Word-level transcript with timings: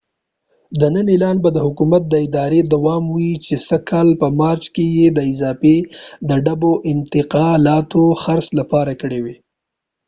د 0.79 0.81
نن 0.95 1.05
اعلان 1.13 1.37
به 1.43 1.49
د 1.53 1.57
حکومت 1.67 2.03
د 2.07 2.13
ارادي 2.25 2.61
دوام 2.73 3.03
وي 3.15 3.31
چې 3.45 3.53
سږ 3.67 3.81
کال 3.89 4.09
په 4.21 4.27
مارچ 4.41 4.63
کې 4.75 4.85
یې 4.97 5.07
د 5.13 5.19
اضافی 5.31 5.77
ډبو 6.45 6.73
د 6.79 6.83
انتقالاتو 6.91 8.03
د 8.13 8.17
خرڅ 8.23 8.47
لپاره 8.59 8.93
کړي 9.01 9.19
و 9.23 9.25